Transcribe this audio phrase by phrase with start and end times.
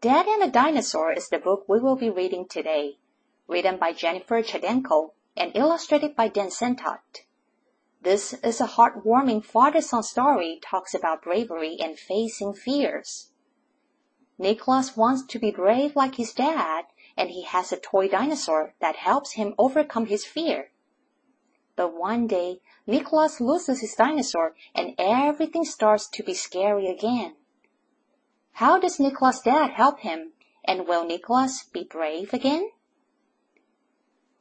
[0.00, 2.98] Dad and the Dinosaur is the book we will be reading today,
[3.48, 7.24] written by Gennifer Choldenko and illustrated by Dan Santat.
[8.00, 13.32] This is a heartwarming father-son story talks about bravery and facing fears.
[14.38, 16.84] Nicholas wants to be brave like his dad,
[17.16, 20.70] and he has a toy dinosaur that helps him overcome his fear.
[21.74, 27.34] But one day, Nicholas loses his dinosaur and everything starts to be scary again.
[28.60, 30.32] How does Nicholas' dad help him?
[30.66, 32.72] And will Nicholas be brave again?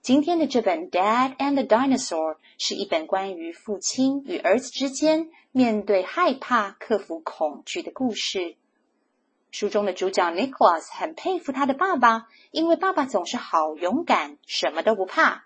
[0.01, 8.55] 今天的这本《Dad and the Dinosaur》是一本关于父亲与儿子之间面对害怕、克服恐惧的故事。
[9.51, 15.45] 书中的主角 Nicholas 很佩服他的爸爸，因为爸爸总是好勇敢，什么都不怕。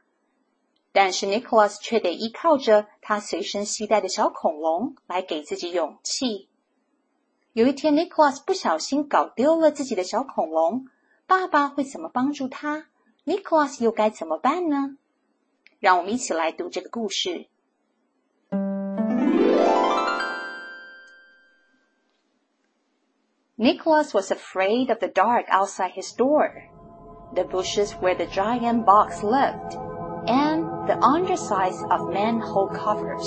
[0.94, 6.48] 但是 Nicholas 却得依靠着他随身携带的小恐龙来给自己勇气。
[7.53, 10.85] 有一天，Nicholas 不小心搞丢了自己的小恐龙，
[11.27, 12.89] 爸爸会怎么帮助他？
[13.25, 14.99] Nicholas 又该怎么办呢？
[15.81, 17.47] 让我们一起来读这个故事。
[23.57, 26.51] Nicholas was afraid of the dark outside his door,
[27.35, 29.79] the bushes where the giant box lived,
[30.27, 33.27] and the undersides of manhole covers.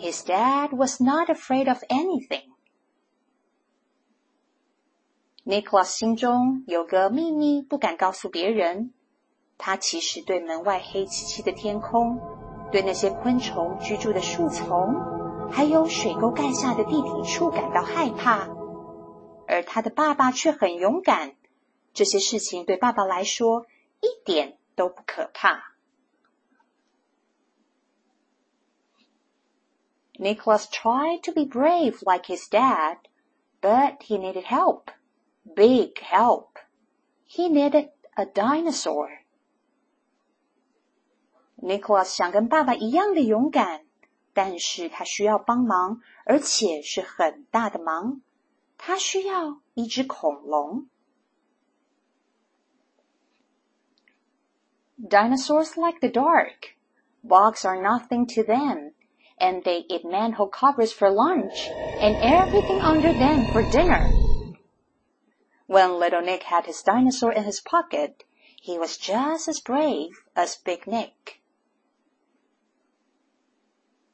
[0.00, 2.54] His dad was not afraid of anything.
[5.45, 8.93] Nicholas 心中有个秘密，不敢告诉别人。
[9.57, 12.19] 他其实对门外黑漆漆的天空，
[12.71, 18.47] 对那些昆虫居住的树丛，还有水沟盖下的地底处感到害怕。
[19.47, 21.35] 而他的爸爸却很勇敢，
[21.93, 23.65] 这些事情对爸爸来说
[24.01, 25.73] 一点都不可怕。
[30.19, 32.97] Nicholas tried to be brave like his dad,
[33.61, 34.83] but he needed help
[35.54, 36.58] big help.
[37.26, 39.08] He needed a dinosaur.
[41.56, 43.84] Nicholas 想跟爸爸一样的勇敢，
[44.32, 48.20] 但是他需要帮忙，而且是很大的忙。
[48.76, 50.88] 他需要一只恐龙。
[54.98, 56.74] Dinosaurs like the dark.
[57.22, 58.92] Bugs are nothing to them,
[59.38, 61.68] and they eat manhole covers for lunch
[62.00, 64.17] and everything under them for dinner.
[65.68, 68.24] When little Nick had his dinosaur in his pocket,
[68.62, 71.40] he was just as brave as Big Nick.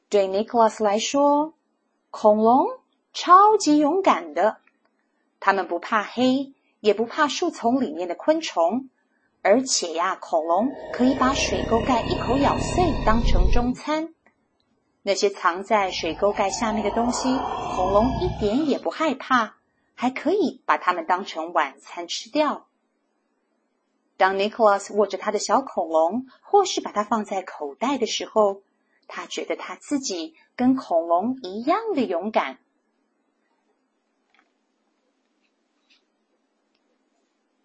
[0.09, 1.53] 对 Nicholas 来说，
[2.09, 2.67] 恐龙
[3.13, 4.57] 超级勇敢的，
[5.39, 8.89] 他们不怕黑，也不怕树丛里面的昆虫，
[9.41, 14.13] 而且呀，恐龙可以把水沟盖一口咬碎当成中餐。
[15.03, 17.29] 那些藏在水沟盖下面的东西，
[17.75, 19.57] 恐龙一点也不害怕。
[19.95, 22.67] 还可以把它们当成晚餐吃掉。
[24.17, 28.61] 当 Nicholas 握着他的小恐龙，或是把它放在口袋的时候，
[29.07, 32.59] 他觉得他自己跟恐龙一样的勇敢。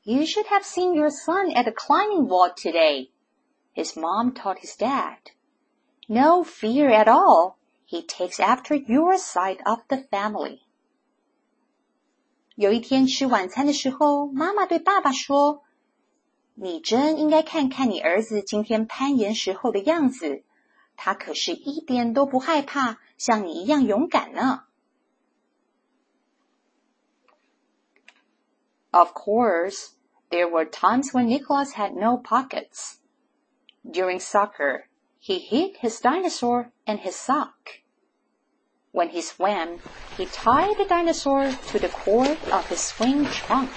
[0.03, 3.11] You should have seen your son at the climbing wall today.
[3.75, 5.19] His mom told his dad.
[6.07, 7.57] No fear at all.
[7.87, 10.61] He takes after your side of the family.
[12.61, 20.43] 有一天吃晚餐的时候，妈妈对爸爸说：“你真应该看看你儿子今天攀岩时候的样子，
[20.97, 24.65] 他可是一点都不害怕，像你一样勇敢呢。”
[28.91, 29.91] Of course,
[30.31, 32.97] there were times when Nicholas had no pockets.
[33.85, 34.87] During soccer,
[35.21, 37.80] he hid his dinosaur in his sock.
[38.93, 39.79] When he swam,
[40.17, 43.69] he tied the dinosaur to the cord of his swing trunk.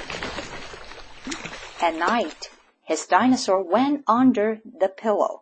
[1.81, 2.50] At night,
[2.84, 5.42] his dinosaur went under the pillow.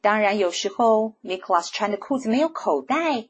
[0.00, 3.28] 当然，有时候 Nicholas 穿的裤子没有口袋，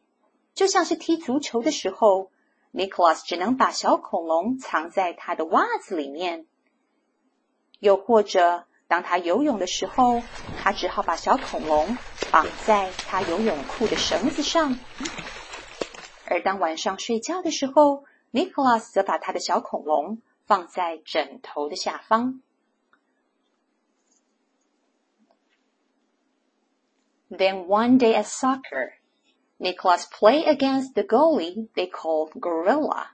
[0.55, 2.31] 就像是踢足球的时候，
[2.73, 6.47] Nicholas 只能把小恐龙藏在他的袜子里面。
[7.81, 10.23] 又或者，当他游泳的时候，
[10.63, 11.97] 他只好把小恐龙
[12.31, 14.79] 绑在他游泳裤的绳子上。
[16.27, 22.41] 而当晚上睡觉的时候 Nicholas 则把他的小恐龙放在枕头的下方。
[27.31, 28.95] Then one day at soccer,
[29.59, 33.11] Nicholas played against the goalie they called Gorilla.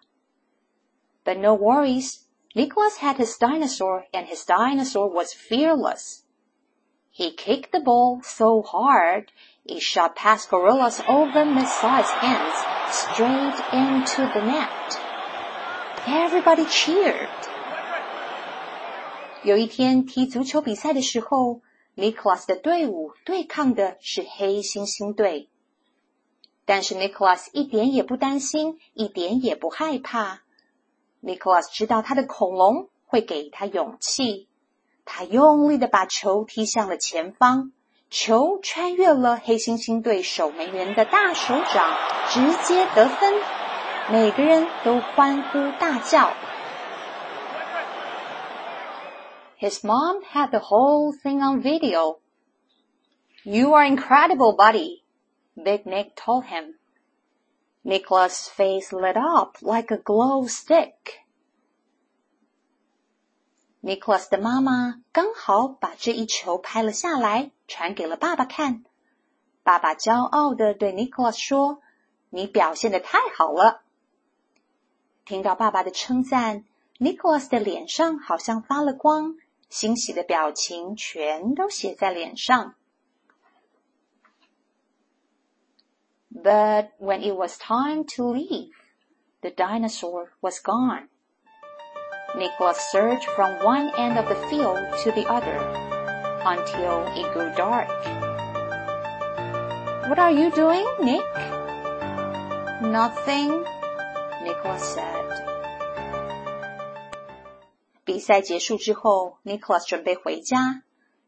[1.24, 6.19] But no worries, Nicholas had his dinosaur and his dinosaur was fearless.
[7.12, 9.28] He kicked the ball so hard
[9.64, 14.68] it shot past Gorilla's oversized hands straight into the net.
[16.06, 17.28] Everybody cheered.
[19.42, 21.62] 有一天踢足球比赛的时候，
[21.96, 25.48] Nicholas 的队伍对抗的是黑猩猩队。
[26.64, 30.42] 但是 Nicholas 一点也不担心，一点也不害怕。
[31.22, 34.48] Nicholas 知道他的恐龙会给他勇气。
[35.04, 37.72] 他用力的把球踢向了前方，
[38.10, 41.94] 球穿越了黑猩猩队守门员的大手掌，
[42.28, 43.34] 直接得分。
[44.10, 46.32] 每个人都欢呼大叫。
[49.58, 52.18] His mom had the whole thing on video.
[53.42, 55.02] You are incredible, buddy,
[55.54, 56.74] Big Nick told him.
[57.82, 61.19] Nicholas' face lit up like a glow stick.
[63.82, 68.84] Nicholas 的妈妈刚好把这一球拍了下来，传给了爸爸看。
[69.62, 73.82] 爸爸骄傲的对 Nicholas 说：“你表现的太好了。”
[75.24, 76.64] 听到爸爸的称赞，
[76.98, 79.36] Nicholas 的脸上好像发了光，
[79.68, 82.74] 欣喜的表情全都写在脸上。
[86.30, 88.72] But when it was time to leave,
[89.40, 91.08] the dinosaur was gone.
[92.36, 95.58] Nicholas searched from one end of the field to the other
[96.44, 97.88] until it grew dark.
[100.08, 101.24] What are you doing, Nick?
[102.82, 103.64] Nothing,
[104.44, 105.44] Nicholas said.
[108.04, 110.82] 比赛结束之后，Nicholas 准备回家，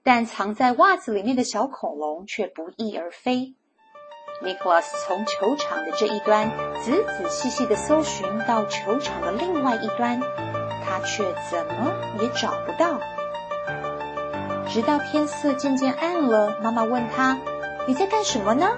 [0.05, 3.55] 但藏在袜子里面的小恐龙却不翼而飞。
[4.41, 6.49] Nicholas 从球场的这一端
[6.81, 10.21] 仔仔细细的搜寻到球场的另外一端。
[10.85, 13.01] 他却怎么也找不到。
[14.69, 17.39] 直到天色渐渐暗了，妈妈问他：“
[17.87, 18.77] 你在干什么呢？”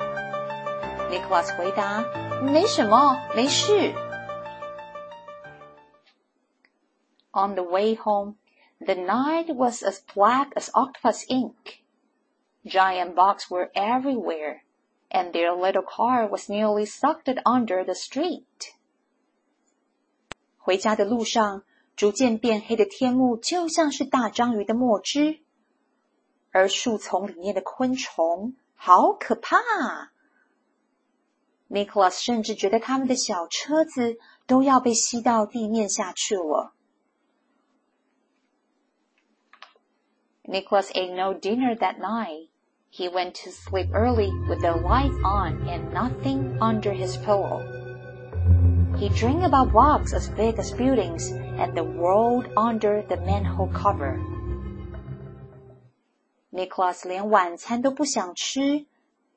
[1.10, 3.92] Nicholas 回答：“没什么，没事。”
[7.32, 8.36] On the way home,
[8.78, 11.82] the night was as black as octopus ink.
[12.64, 14.62] Giant bugs were everywhere,
[15.10, 18.44] and their little car was nearly sucked under the street.
[20.58, 21.64] 回家的路上。
[21.95, 25.39] 逐渐变黑的天幕就像是大章鱼的墨汁，
[26.51, 29.57] 而树丛里面的昆虫好可怕。
[31.69, 36.73] Nicholas 甚至觉得他们的小车子都要被吸到地面下去了。
[40.43, 42.49] Nicholas ate no dinner that night.
[42.91, 47.61] He went to sleep early with the light on and nothing under his pillow.
[48.97, 54.17] He dreamed about bugs as big as buildings and the world under the manhole cover.
[56.51, 58.85] Nicholas 连晚餐都不想吃，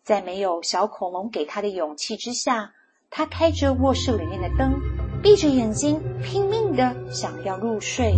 [0.02, 2.72] 在没有小恐龙给他的勇气之下，
[3.10, 4.80] 他开着卧室里面的灯，
[5.22, 8.14] 闭着眼睛，拼命的想要入睡。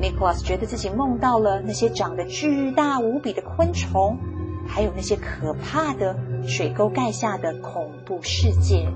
[0.00, 4.18] Nicholas 觉得自己梦到了那些长得巨大无比的昆虫，
[4.66, 8.86] 还有那些可怕的水沟盖下的恐怖世界。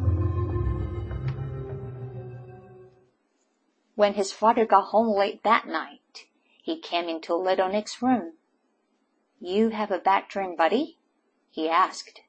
[4.01, 6.25] When his father got home late that night,
[6.63, 8.33] he came into little Nick's room.
[9.39, 10.97] You have a bad dream, buddy?
[11.51, 12.23] he asked.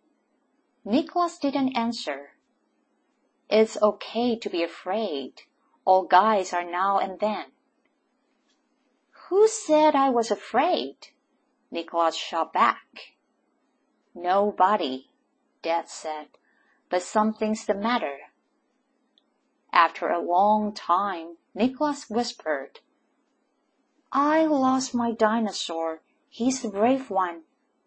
[0.84, 2.32] Nicholas didn't answer.
[3.50, 5.44] It's okay to be afraid.
[5.86, 7.54] All guys are now and then.
[9.30, 10.98] Who said I was afraid?
[11.72, 13.16] Nicholas shot back.
[14.14, 15.08] Nobody,
[15.64, 16.28] Dad said,
[16.90, 18.18] but something's the matter.
[19.72, 22.81] After a long time, Nicholas whispered.
[24.11, 26.01] I lost my dinosaur.
[26.29, 27.43] He's the brave one,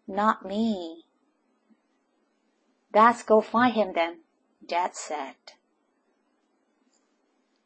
[0.06, 1.04] not me.
[2.92, 4.20] Let's go find him then,
[4.66, 5.36] Dad said.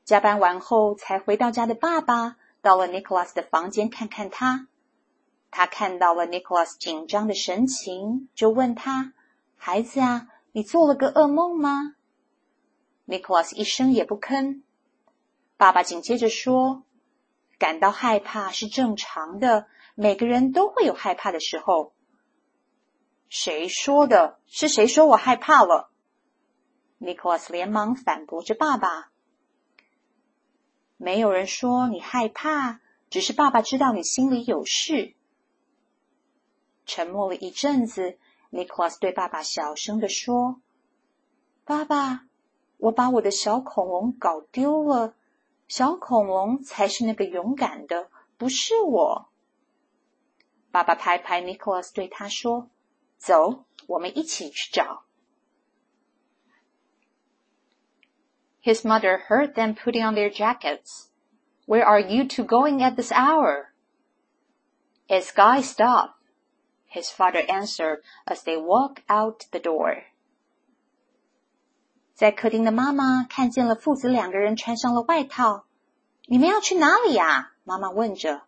[0.04, 4.68] 加班完后才回到家的爸爸到了 Nicholas 的房间看看他。
[5.50, 9.14] 他看到了 Nicholas 紧张的神情，就问他：“
[9.56, 11.96] 孩子啊，你做了个噩梦吗？”
[13.06, 14.62] Nicholas 一声也不吭。
[15.59, 16.83] 爸爸紧接着说
[17.59, 21.91] ：“感到害怕是正常的，每个人都会有害怕的时候。”
[23.27, 24.39] 谁说的？
[24.47, 25.91] 是谁说我害怕了
[27.01, 29.11] ？Nicholas 连忙反驳着爸爸
[30.95, 35.13] 没有人说你害怕，只是爸爸知道你心里有事。
[36.85, 38.17] 沉默了一阵子
[38.49, 40.61] ，Nicholas 对爸爸小声的说
[41.65, 42.27] ：“爸爸，
[42.77, 45.15] 我把我的小恐龙搞丢了。
[45.68, 49.28] 小恐龙才是那个勇敢的，不是我。”
[50.70, 55.04] 爸爸拍拍 Nicholas，对他说：“走，我们一起去找。”
[58.62, 61.08] His mother heard them putting on their jackets.
[61.66, 63.68] Where are you two going at this hour?
[65.06, 66.14] It's Guy Stop,
[66.88, 70.04] his father answered as they walked out the door.
[72.19, 75.63] 在客厅的妈妈看见了父子两个人穿上了外套。
[76.25, 77.51] 你们要去哪里呀？
[77.63, 78.41] 妈妈问着。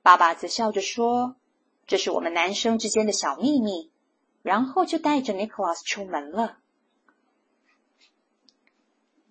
[0.00, 1.36] 爸爸则笑着说
[1.86, 3.90] ：“这是我们男生之间的小秘密。”
[4.40, 6.56] 然后就带着 Nicholas 出门了。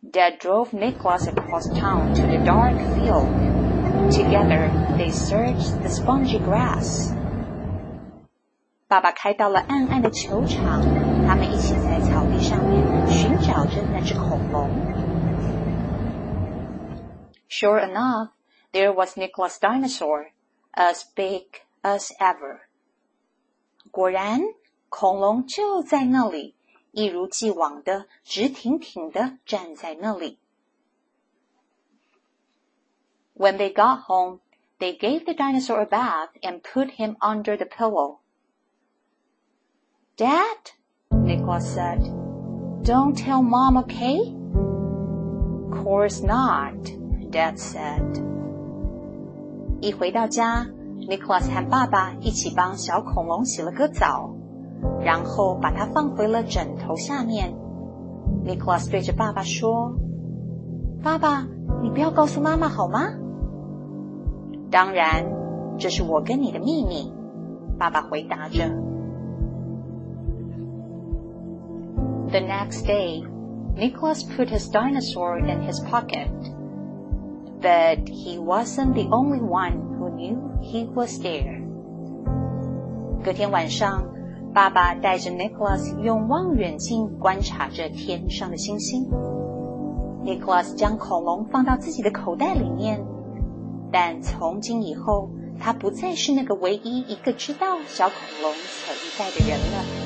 [0.04, 3.26] Dad drove Nicholas across town to the dark field.
[4.12, 7.12] Together, they searched the spongy grass.
[8.88, 10.84] 爸爸开到了暗暗的球场，
[11.26, 12.00] 他们一起在
[12.43, 14.69] 上面寻找着那只恐龙。
[17.49, 18.31] Sure enough,
[18.73, 20.31] there was Nicholas' dinosaur,
[20.73, 21.47] as big
[21.83, 22.61] as ever.
[23.91, 24.41] 果然，
[24.89, 26.55] 恐龙就在那里。
[26.93, 30.39] 一如既往的直挺挺的站在那里。
[33.37, 34.41] When they got home,
[34.79, 38.19] they gave the dinosaur a bath and put him under the pillow.
[40.17, 40.73] Dad,
[41.11, 42.01] Nicholas said,
[42.84, 44.20] Don't tell mom, okay?
[45.84, 46.76] Course not,
[47.32, 48.22] Dad said.
[49.82, 50.68] 一回到家
[51.08, 54.36] ，Nicholas 和爸爸一起帮小恐龙洗了个澡。
[55.00, 57.56] 然后把它放回了枕头下面。
[58.46, 59.96] Nicholas 对着爸爸说
[61.02, 61.48] ：“爸爸，
[61.82, 63.00] 你不要告诉妈妈好吗
[64.70, 65.26] ？”“当然，
[65.78, 67.14] 这是我跟你的秘密。”
[67.80, 68.70] 爸爸回答着。
[72.33, 73.23] The next day,
[73.75, 76.31] Nicholas put his dinosaur in his pocket.
[77.61, 81.63] But he wasn't the only one who knew he was there.
[83.25, 84.05] 隔天晚上。
[84.55, 89.07] 爸爸带着 Nicholas 用望远镜观察着天上的星星。
[90.25, 93.05] Nicholas 将恐龙放到自己的口袋里面，
[93.93, 100.02] 但从今以后，他不再是那个唯一一个知道小恐龙存在的人了。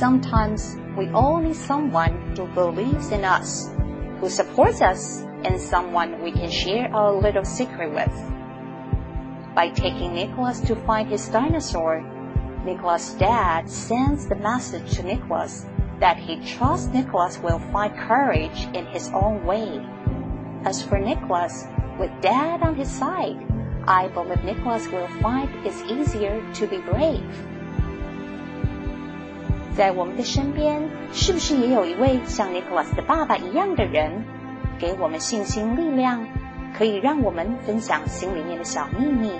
[0.00, 3.68] Sometimes we all need someone who believes in us,
[4.18, 8.08] who supports us, and someone we can share our little secret with.
[9.54, 12.00] By taking Nicholas to find his dinosaur,
[12.64, 15.66] Nicholas' dad sends the message to Nicholas
[15.98, 19.84] that he trusts Nicholas will find courage in his own way.
[20.64, 21.66] As for Nicholas,
[21.98, 23.36] with dad on his side,
[23.86, 27.59] I believe Nicholas will find it's easier to be brave.
[29.76, 34.24] 在我们的身边，是不是也有一位像 Nicholas 的爸爸一样的人，
[34.78, 36.26] 给我们信心、力量？
[36.72, 39.32] 可以让我们分享心里面的小秘密。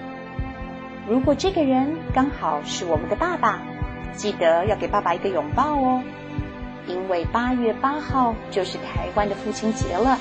[1.08, 3.60] 如果这个人刚好是我们的爸爸，
[4.14, 6.02] 记得要给爸爸一个拥抱哦，
[6.88, 10.18] 因为八月八号就是台湾的父亲节了。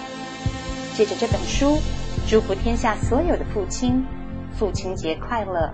[0.93, 1.79] 借着这本书，
[2.27, 4.05] 祝福天下所有的父亲，
[4.51, 5.73] 父亲节快乐